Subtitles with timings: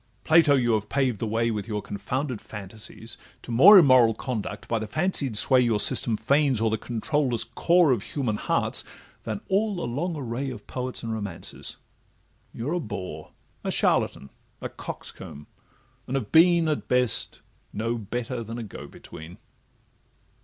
[0.23, 0.55] Plato!
[0.55, 4.87] you have paved the way, With your confounded fantasies, to more Immoral conduct by the
[4.87, 8.83] fancied sway Your system feigns o'er the controulless core Of human hearts,
[9.25, 13.29] than all the long array Of poets and romancers:—You're a bore,
[13.63, 17.41] A charlatan, a coxcomb—and have been, At best,
[17.71, 19.37] no better than a go between.